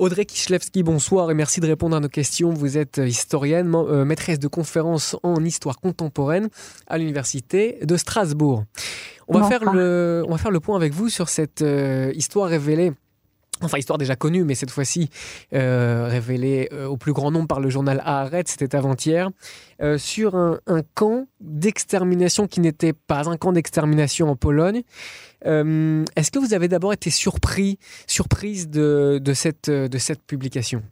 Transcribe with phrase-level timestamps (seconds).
[0.00, 2.54] Audrey Kishlewski, bonsoir et merci de répondre à nos questions.
[2.54, 6.48] Vous êtes historienne, euh, maîtresse de conférences en histoire contemporaine
[6.86, 8.64] à l'université de Strasbourg.
[9.28, 12.48] On va, faire le, on va faire le point avec vous sur cette euh, histoire
[12.48, 12.92] révélée
[13.62, 15.10] Enfin, histoire déjà connue, mais cette fois-ci
[15.52, 19.30] euh, révélée au plus grand nombre par le journal Haaretz, c'était avant-hier,
[19.96, 20.58] sur un,
[20.94, 24.82] camp d'extermination qui n'était pas un camp d'extermination en Pologne,
[25.46, 30.82] euh, est-ce que vous avez d'abord été surpris, surprise de, de, cette, de cette publication?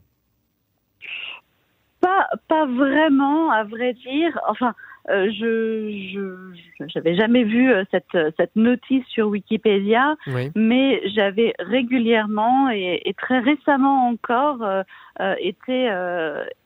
[2.01, 4.39] Pas, pas vraiment, à vrai dire.
[4.49, 4.75] Enfin,
[5.11, 6.53] euh, je
[6.87, 10.17] j'avais jamais vu euh, cette cette notice sur Wikipédia,
[10.55, 15.91] mais j'avais régulièrement et, et, très récemment encore euh, été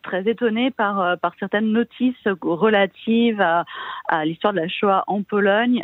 [0.03, 3.65] très étonnée par par certaines notices relatives à,
[4.09, 5.83] à l'histoire de la Shoah en Pologne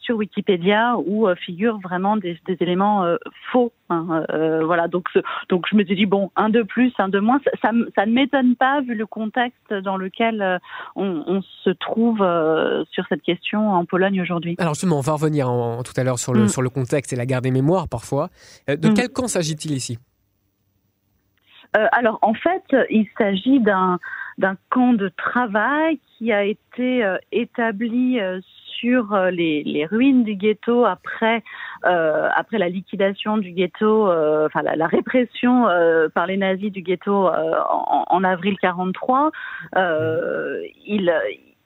[0.00, 3.04] sur Wikipédia où figurent vraiment des, des éléments
[3.52, 3.72] faux.
[3.90, 4.24] Hein,
[4.64, 5.08] voilà, donc
[5.48, 8.06] donc je me suis dit bon un de plus, un de moins, ça, ça, ça
[8.06, 10.60] ne m'étonne pas vu le contexte dans lequel
[10.96, 14.54] on, on se trouve euh, sur cette question en Pologne aujourd'hui.
[14.58, 15.46] Alors justement, on va revenir
[15.84, 16.48] tout à l'heure sur le, mm.
[16.48, 18.28] sur le contexte et la guerre des mémoires parfois.
[18.68, 18.94] Euh, de mm.
[18.94, 19.98] quel camp s'agit-il ici?
[21.76, 23.98] Euh, alors en fait, il s'agit d'un
[24.38, 28.18] d'un camp de travail qui a été établi
[28.80, 31.42] sur les, les, ruines du ghetto après
[31.82, 35.66] après la liquidation du ghetto, enfin la, répression
[36.14, 39.30] par les nazis du ghetto en, en, avril 43.
[39.76, 41.12] il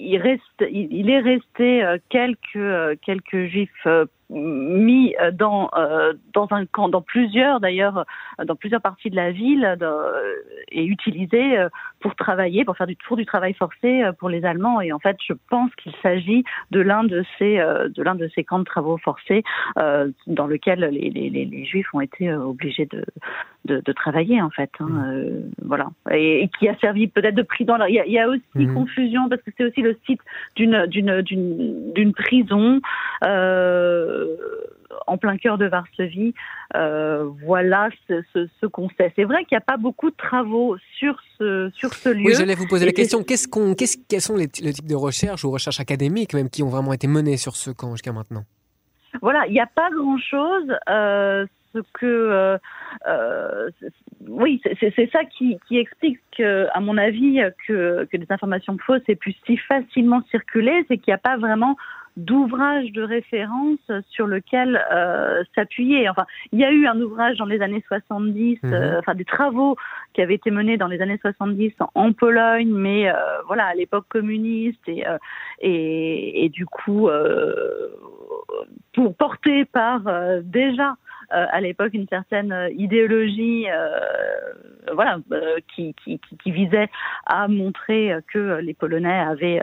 [0.01, 5.71] il est resté euh, quelques euh, juifs euh, mis dans
[6.51, 8.07] un camp, dans plusieurs d'ailleurs,
[8.43, 9.77] dans plusieurs parties de la ville,
[10.73, 11.59] et utilisés
[12.01, 14.81] pour travailler, pour faire du tour du travail forcé pour les Allemands.
[14.81, 19.45] Et en fait, je pense qu'il s'agit de l'un de ces camps de travaux forcés
[19.77, 23.05] dans lequel les, les, les, Juifs ont été obligés de,
[23.65, 24.71] de, de travailler en fait.
[24.81, 25.51] Hein, mmh.
[25.65, 27.77] voilà, et, qui a servi peut-être de prison.
[27.89, 28.75] Il y a, il y a aussi mmh.
[28.75, 30.21] confusion parce que c'est aussi le site
[30.57, 32.81] d'une d'une d'une prison
[33.25, 34.37] euh,
[35.07, 36.35] en plein cœur de Varsovie.
[36.75, 39.13] Euh, voilà ce, ce, qu'on sait.
[39.17, 42.25] C'est vrai qu'il n'y a pas beaucoup de travaux sur ce sur ce lieu.
[42.27, 43.23] Oui, j'allais vous poser la question.
[43.23, 46.69] Qu'est-ce qu'on, qu'est-ce, quels sont les, types de recherches ou recherches académiques même qui ont
[46.69, 48.45] vraiment été menées sur ce camp jusqu'à maintenant?
[49.23, 50.75] Voilà, il n'y a pas grand-chose.
[50.89, 51.47] Euh,
[51.93, 52.59] que euh,
[53.07, 53.71] euh
[54.27, 59.03] oui, c'est ça qui, qui explique, que, à mon avis, que, que des informations fausses
[59.09, 61.77] aient pu si facilement circuler, c'est qu'il n'y a pas vraiment
[62.17, 63.81] d'ouvrage de référence
[64.11, 66.09] sur lequel euh, s'appuyer.
[66.09, 68.73] Enfin, il y a eu un ouvrage dans les années 70, mhm.
[68.73, 69.77] euh, enfin des travaux
[70.13, 73.15] qui avaient été menés dans les années 70 en Pologne, mais euh,
[73.47, 75.05] voilà à l'époque communiste et,
[75.61, 77.09] et, et du coup
[78.93, 80.03] pour porter par
[80.43, 80.95] déjà
[81.31, 85.19] à l'époque une certaine euh, idéologie euh, voilà,
[85.75, 86.89] qui, qui, qui, visait
[87.27, 89.63] à montrer que les Polonais avaient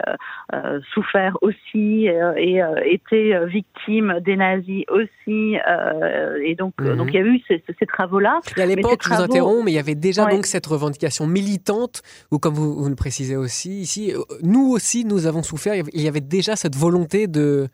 [0.93, 2.07] souffert aussi
[2.37, 5.57] et été victimes des nazis aussi.
[6.43, 6.97] et donc, mhm.
[6.97, 8.39] donc il y a eu ces, ces travaux-là.
[8.57, 12.01] Et à l'époque, je vous interromps, mais il y avait déjà donc cette revendication militante,
[12.31, 15.75] ou comme vous, vous le précisez aussi ici, nous aussi, nous avons souffert.
[15.75, 17.69] Il y avait déjà cette volonté de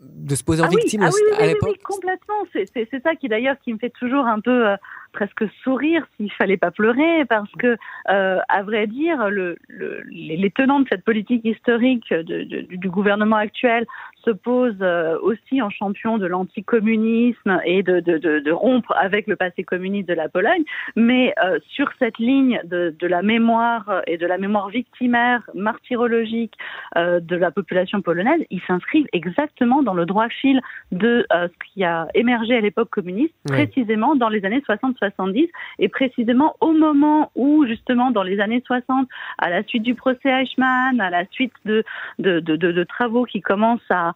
[0.00, 2.34] de se poser en ah victime ah à l'époque oui, complètement.
[2.52, 4.76] C'est ça qui d'ailleurs qui me fait toujours un peu euh,
[5.12, 7.76] presque sourire s'il fallait pas pleurer parce que
[8.10, 12.90] euh, à vrai dire le, le, les tenants de cette politique historique de, de, du
[12.90, 13.86] gouvernement actuel
[14.26, 19.62] se posent euh, aussi en champion de l'anticommunisme et de, de, rompre avec le passé
[19.64, 20.64] communiste de la Pologne.
[20.96, 26.54] Mais euh, sur cette ligne de, la mémoire et de la mémoire victimaire martyrologique
[26.96, 31.84] euh, de la population polonaise ils s'inscrivent exactement dans le droit fil de ce qui
[31.84, 37.30] a émergé à l'époque communiste précisément dans les années 60 70 et précisément au moment
[37.34, 39.08] où justement dans les années 60
[39.38, 44.12] à la suite du procès Eichmann à la suite de travaux qui commencent à,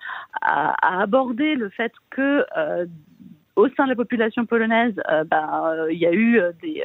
[0.82, 2.86] aborder le fait que euh,
[3.56, 6.82] au sein de la population polonaise, euh, ben, euh, il y a eu euh, des,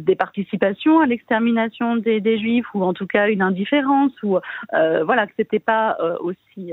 [0.00, 4.38] des participations à l'extermination des, des, juifs ou en tout cas une indifférence ou
[4.72, 6.72] voilà que c'était pas aussi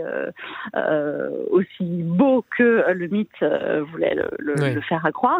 [1.49, 3.43] aussi beau que le mythe
[3.91, 5.39] voulait le, le, faire accroire.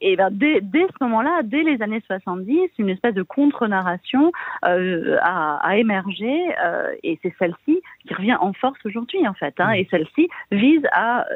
[0.00, 4.32] et ben dès, dès ce moment-là, dès les années 70, une espèce de contre-narration
[4.62, 6.54] a, a, émergé
[7.02, 9.54] et c'est celle-ci qui revient en force aujourd'hui en fait.
[9.58, 11.26] Hein, et celle-ci vise à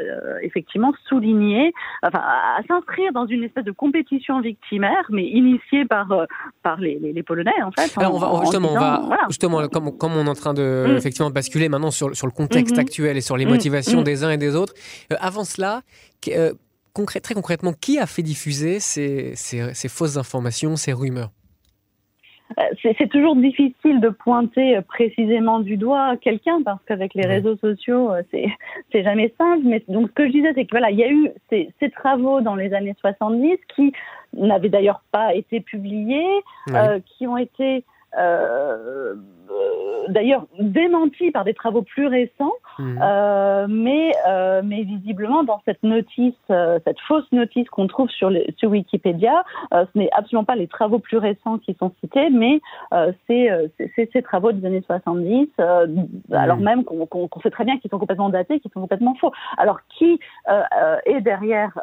[0.42, 1.37] effectivement souligner
[2.02, 6.24] enfin, à, s'inscrire dans une espèce de compétition victimaire, mais initiée par, euh,
[6.62, 7.98] par les, les, Polonais, en fait.
[7.98, 10.96] Alors, on va, justement, on va, justement comme, comme, on est en train de mm.
[10.96, 12.80] effectivement basculer maintenant sur, sur le contexte mm-hmm.
[12.80, 14.04] actuel et sur les motivations mm.
[14.04, 14.74] des uns et des autres,
[15.12, 15.82] euh, avant cela,
[16.28, 16.52] euh,
[17.22, 19.34] très concrètement, qui a fait diffuser ces,
[19.88, 21.30] fausses informations, ces rumeurs?
[22.82, 28.22] C'est toujours difficile de pointer précisément du doigt quelqu'un parce qu'avec les réseaux sociaux, euh,
[28.92, 29.62] c'est jamais simple.
[29.64, 32.40] Mais donc ce que je disais, c'est que voilà, il y a eu ces, travaux
[32.40, 33.92] dans les années 70 qui
[34.34, 36.26] n'avaient d'ailleurs pas été publiés,
[36.70, 37.84] euh, qui ont été
[38.16, 39.14] euh,
[40.08, 42.98] d'ailleurs démenti par des travaux plus récents, mmh.
[43.02, 48.70] euh, mais, euh, mais visiblement dans cette notice, cette fausse notice qu'on trouve sur, sur
[48.70, 52.60] Wikipédia, ce n'est absolument pas les travaux plus récents qui sont cités, mais
[53.26, 53.50] c'est
[54.12, 56.34] ces travaux des années 70, mmh.
[56.34, 59.32] alors même qu'on qu sait très bien qu'ils sont complètement datés, qu'ils sont complètement faux.
[59.56, 61.78] Alors qui est derrière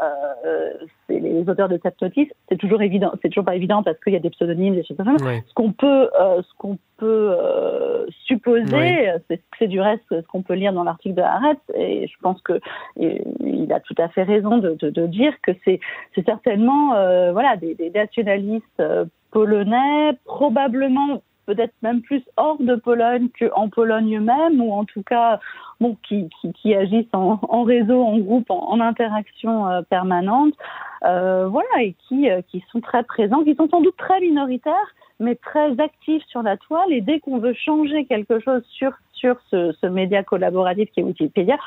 [1.09, 2.29] les auteurs de cette notice?
[2.49, 4.97] C'est toujours évident, c'est toujours pas évident parce qu'il y a des pseudonymes, des choses
[4.97, 5.25] comme ça.
[5.47, 9.11] Ce qu'on peut, ce qu'on peut euh, supposer,
[9.59, 12.59] c'est du reste ce qu'on peut lire dans l'article de Haaretz, et je pense que
[12.97, 15.79] il a tout à fait raison de, de, de dire que c'est
[16.25, 23.27] certainement euh, voilà des, des nationalistes euh, polonais, probablement peut-être même plus hors de Pologne
[23.39, 25.39] qu'en Pologne même, ou en tout cas
[25.79, 30.53] bon, qui, qui, qui agissent en, en, réseau, en groupe, en, en interaction euh, permanente,
[30.53, 35.35] euh, voilà, et qui, qui sont très présents, qui sont sans doute très minoritaires, mais
[35.35, 36.91] très actif sur la toile.
[36.91, 41.03] Et dès qu'on veut changer quelque chose sur sur ce, ce média collaboratif qui est
[41.03, 41.57] Wikipédia,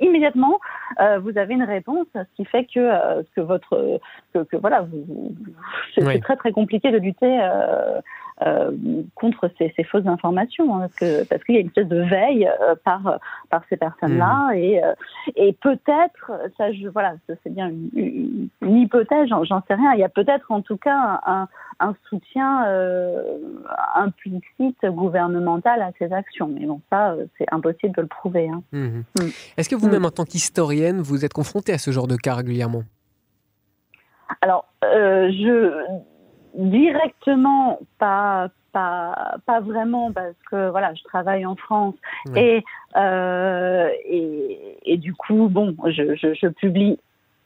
[0.00, 0.58] immédiatement
[1.00, 4.00] euh, vous avez une réponse, ce qui fait que euh, que votre
[4.32, 4.86] que, que voilà,
[5.94, 7.40] c'est très très compliqué de lutter.
[8.42, 8.72] Euh,
[9.14, 12.00] contre ces, ces, fausses informations, hein, parce que parce qu'il y a une espèce de
[12.02, 14.54] veille euh, par par ces personnes-là, mmh.
[14.54, 14.92] et euh,
[15.36, 19.92] et peut-être, ça, je voilà, c'est bien une, une hypothèse, j'en sais rien.
[19.92, 21.46] Il y a peut-être en tout cas un,
[21.78, 22.66] un soutien
[23.94, 28.48] implicite gouvernemental à ces actions, mais bon, ça, c'est impossible de le prouver.
[28.48, 28.62] Hein.
[28.72, 28.78] Mmh.
[28.78, 29.02] Mmh.
[29.56, 32.82] Est-ce que vous-même, en tant qu'historienne, vous êtes confrontée à ce genre de cas régulièrement?
[34.40, 36.00] Alors, je
[36.54, 41.94] directement, pas, pas, pas vraiment, parce que voilà, je travaille en France
[42.34, 42.64] et,
[42.96, 46.98] euh, et, et, du coup, bon, je, je, je, publie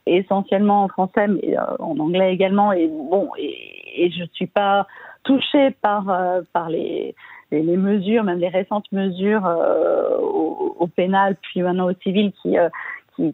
[0.05, 4.87] essentiellement en français, mais euh, en anglais également, et bon, et, et je suis pas
[5.23, 7.15] touchée par, euh, par les,
[7.51, 12.55] les, mesures, même les récentes mesures euh, au, au, pénal, puis maintenant au civil, qui,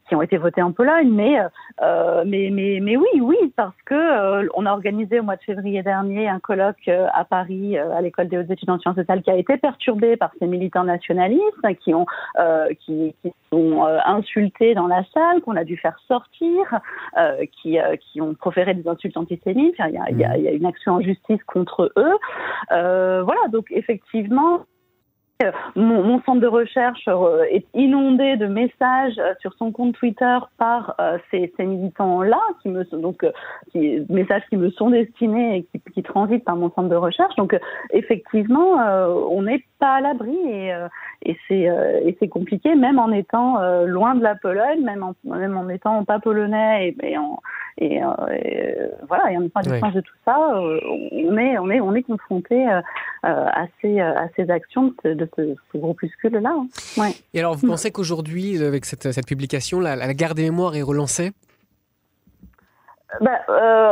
[0.08, 1.40] qui, ont été votés en Pologne, mais,
[1.82, 5.44] euh, mais, mais, mais oui, oui, parce que euh, on a organisé au mois de
[5.44, 9.22] février dernier un colloque euh, à Paris à l'école des hautes études en sciences sociales
[9.22, 11.44] qui a été perturbé par ces militants nationalistes
[11.84, 12.06] qui ont
[12.80, 16.80] qui, qui sont insultés dans la salle, qu'on a dû faire sortir,
[17.62, 19.76] qui, qui ont proféré des insultes antisémites.
[19.80, 22.18] Il y a, il y a, il y a une action en justice contre eux.
[22.70, 24.66] voilà, donc effectivement
[25.76, 30.38] mon, mon, centre de recherche euh, est inondé de messages euh, sur son compte Twitter
[30.58, 33.26] par euh, ces, militants-là, qui me sont donc
[34.10, 37.36] messages qui me sont destinés et qui, qui transitent par mon centre de recherche.
[37.36, 37.58] Donc
[37.92, 38.76] effectivement,
[39.30, 40.74] on n'est pas à l'abri et,
[41.24, 41.62] et c'est
[42.06, 46.04] et c'est compliqué, même en étant loin de la Pologne, même en, même en étant
[46.06, 47.40] pas polonais et, et en
[47.78, 48.00] et,
[49.08, 52.04] voilà, et en étant à distance de tout ça, on est on est on est
[52.04, 52.66] confronté
[53.24, 56.54] à ces à ces actions de ce, groupuscule-là.
[56.56, 56.68] Hein.
[56.98, 57.12] Ouais.
[57.34, 60.82] Et alors, vous pensez qu'aujourd'hui, avec cette, cette publication, la, la, garde des mémoires est
[60.82, 61.32] relancée?
[63.22, 63.92] Bah, euh,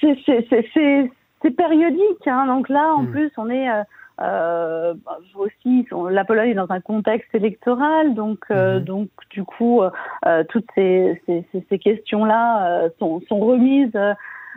[0.00, 2.26] C'est périodique.
[2.26, 2.46] Hein.
[2.46, 3.10] Donc là, en hmm.
[3.10, 3.70] plus, on est...
[3.70, 3.82] Euh,
[4.20, 4.94] euh,
[5.36, 8.84] aussi, la Pologne est dans un contexte électoral, donc, euh, hmm.
[8.84, 13.96] donc du coup, euh, toutes ces, ces, ces questions-là euh, sont, sont, remises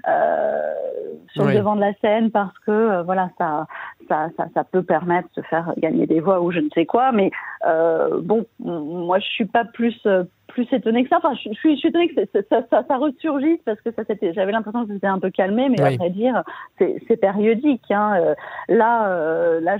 [0.08, 0.74] euh,
[1.34, 3.68] sur le devant de la scène parce que euh, voilà ça,
[4.10, 7.12] ça, ça ça peut permettre de faire gagner des voix ou je ne sais quoi
[7.12, 7.30] mais
[7.68, 9.96] euh, bon moi je suis pas plus
[10.51, 11.17] plus étonnée que ça.
[11.17, 14.03] Enfin, je, suis, je suis étonnée que ça, ça, ça, ça, ressurgisse parce que ça
[14.34, 16.43] j'avais l'impression que c'était un peu calmé, mais à vrai dire,
[16.79, 17.89] c'est périodique.
[17.89, 18.13] Hein.
[18.20, 18.36] Euh,
[18.67, 19.77] là, euh, là,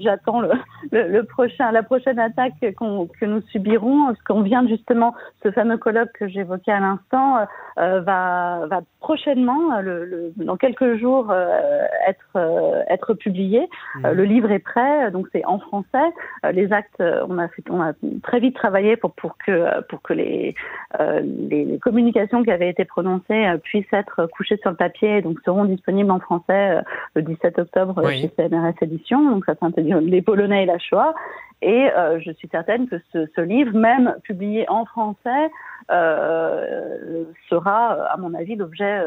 [0.00, 0.50] j'attends le,
[0.92, 5.78] le, le, prochain, la prochaine attaque que nous subirons, parce qu'on vient justement, ce fameux
[5.78, 7.46] colloque que j'évoquais à l'instant,
[7.78, 11.58] euh, va, va prochainement, le, le, dans quelques jours, euh,
[12.06, 13.68] être être publié.
[13.96, 14.08] Mmh.
[14.10, 16.10] le livre est prêt, donc c'est en français.
[16.52, 17.92] les actes, on a fait, on a
[18.22, 20.54] très vite travaillé pour pour que euh, pour que les,
[21.00, 25.22] euh, les, les, communications qui avaient été prononcées euh, puissent être couchées sur le papier,
[25.22, 26.82] donc seront disponibles en français
[27.14, 28.20] le 17 octobre oui.
[28.20, 29.30] chez CNRS Édition.
[29.30, 31.14] Donc ça s'intitule Les Polonais et la Shoah.
[31.60, 31.88] Et
[32.20, 35.50] je suis certaine que ce, ce, livre, même publié en français,
[35.88, 39.02] sera, à mon avis, l'objet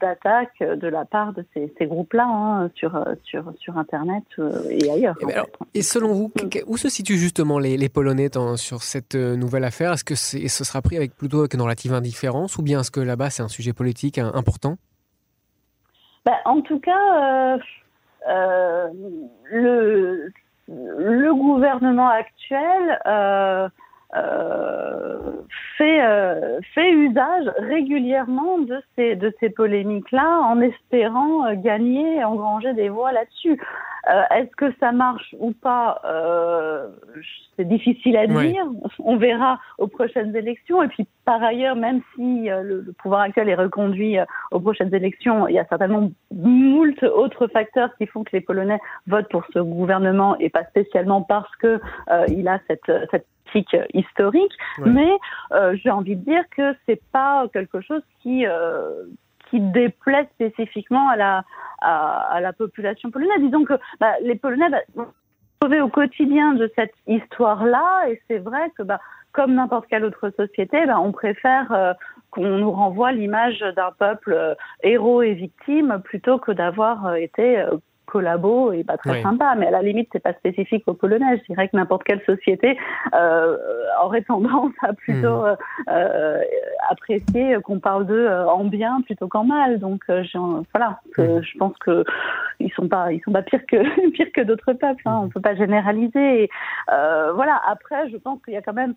[0.00, 4.24] d'attaques de la part de ces, groupes-là hein, sur, sur, sur Internet
[4.70, 5.16] et ailleurs.
[5.22, 6.32] Et, ben et selon vous,
[6.66, 9.92] où se situent justement les, les Polonais sur cette nouvelle affaire?
[9.92, 13.00] Est-ce que ce sera pris avec plutôt avec une relative indifférence ou bien est-ce que
[13.00, 14.76] là-bas c'est un sujet politique important?
[16.24, 17.58] Bah, En tout cas,
[18.28, 18.88] euh,
[19.50, 20.32] le,
[20.68, 23.00] le gouvernement actuel
[24.14, 25.18] euh,
[25.80, 32.72] euh, fait, usage régulièrement de ces, de ces polémiques-là en espérant euh, gagner et engranger
[32.74, 33.60] des voix là-dessus.
[34.08, 36.00] Euh, Est-ce que ça marche ou pas
[37.56, 38.64] C'est difficile à dire.
[38.98, 40.82] On verra aux prochaines élections.
[40.82, 44.16] Et puis, par ailleurs, même si le, le, pouvoir actuel est reconduit
[44.50, 48.80] aux prochaines élections, il y a certainement moult autres facteurs qui font que les Polonais
[49.06, 51.80] votent pour ce gouvernement et pas spécialement parce que
[52.28, 53.26] il a cette, cette
[53.94, 54.52] historique,
[54.84, 55.10] mais
[55.52, 59.04] euh, j'ai envie de dire que c'est pas quelque chose qui euh,
[59.52, 63.40] qui déplaît spécifiquement à la population polonaise.
[63.40, 65.04] Disons que bah, les Polonais bah,
[65.62, 68.98] sauver au quotidien de cette histoire-là, et c'est vrai que bah,
[69.32, 71.92] comme n'importe quelle autre société, bah, on préfère euh,
[72.30, 77.62] qu'on nous renvoie l'image d'un peuple héros et victime plutôt que d'avoir été
[78.12, 81.38] collabo et pas très sympa, mais à la limite, c'est pas spécifique aux Polonais.
[81.38, 82.78] Je dirais que n'importe quelle société
[83.14, 83.56] euh,
[84.04, 85.46] aurait tendance à plutôt hmm.
[85.46, 85.56] euh,
[85.88, 86.40] euh,
[86.90, 89.78] apprécier qu'on parle d'eux en bien plutôt qu'en mal.
[89.78, 91.40] Donc, voilà, hmm.
[91.40, 92.04] je pense que
[92.60, 95.02] ils sont pas, ils sont pas pires que pires que d'autres peuples.
[95.06, 95.20] Hein.
[95.24, 96.44] On peut pas généraliser.
[96.44, 96.50] Et,
[96.88, 97.60] voilà.
[97.66, 98.94] Après, je pense qu'il y a quand même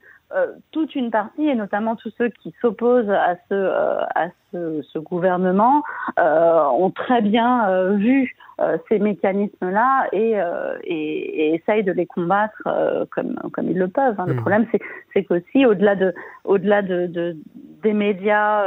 [0.72, 3.70] toute une partie, et notamment tous ceux qui s'opposent à ce
[4.15, 5.84] à ce, ce gouvernement,
[6.17, 12.55] ont très bien vu euh, ces mécanismes-là et, euh, et, et, essayent de les combattre
[12.67, 14.17] euh, comme, comme ils le peuvent.
[14.17, 14.27] Hein.
[14.27, 14.38] Le mmh.
[14.38, 14.65] problème,
[15.13, 16.13] c'est qu'aussi, au-delà de,
[16.46, 17.36] au-delà de, de,
[17.84, 18.63] des médias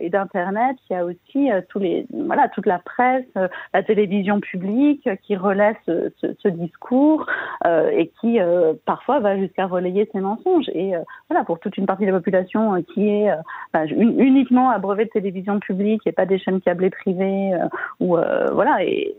[0.00, 3.26] et d'Internet, il y a aussi tous les, voilà, toute la presse,
[3.74, 7.26] la télévision publique qui relaie ce, ce, ce discours
[7.64, 8.38] et qui
[8.84, 10.68] parfois va jusqu'à relayer ces mensonges.
[10.74, 10.92] Et
[11.28, 13.30] voilà, pour toute une partie de la population qui est
[13.72, 17.52] bah, uniquement abreuvée de télévision publique et pas des chaînes câblées privées,
[18.00, 18.16] ou
[18.52, 19.14] voilà, et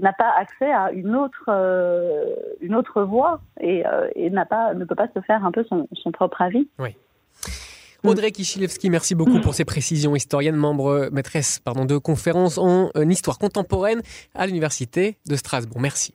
[0.00, 4.74] n'a pas accès à une autre, euh, une autre voie et, euh, et n'a pas,
[4.74, 6.68] ne peut pas se faire un peu son, son propre avis.
[6.78, 6.96] Oui.
[8.04, 10.14] Audrey Kichilevski, merci beaucoup pour ces précisions.
[10.14, 14.02] Historienne, membre, maîtresse pardon, de conférence en histoire contemporaine
[14.34, 15.80] à l'Université de Strasbourg.
[15.80, 16.14] Merci.